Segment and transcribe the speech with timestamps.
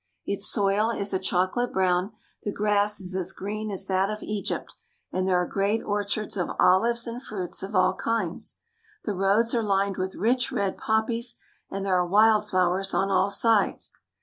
[0.25, 2.11] Its soil is a chocolate brown,
[2.41, 4.73] the grass is as green as that of Egypt,
[5.11, 8.57] and there are great orchards of olives and fruits of all kinds.
[9.05, 11.35] The roads are lined with rich red poppies
[11.69, 13.91] and there are wild flowers on all sides.